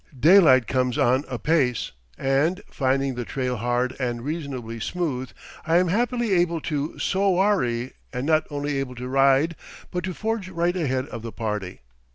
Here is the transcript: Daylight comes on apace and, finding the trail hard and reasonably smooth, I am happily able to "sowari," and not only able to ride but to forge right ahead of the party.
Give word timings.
Daylight 0.19 0.65
comes 0.65 0.97
on 0.97 1.25
apace 1.29 1.91
and, 2.17 2.63
finding 2.71 3.13
the 3.13 3.23
trail 3.23 3.57
hard 3.57 3.95
and 3.99 4.23
reasonably 4.23 4.79
smooth, 4.79 5.29
I 5.63 5.77
am 5.77 5.89
happily 5.89 6.31
able 6.33 6.59
to 6.61 6.93
"sowari," 6.97 7.91
and 8.11 8.25
not 8.25 8.47
only 8.49 8.79
able 8.79 8.95
to 8.95 9.07
ride 9.07 9.55
but 9.91 10.03
to 10.05 10.15
forge 10.15 10.49
right 10.49 10.75
ahead 10.75 11.05
of 11.09 11.21
the 11.21 11.31
party. 11.31 11.81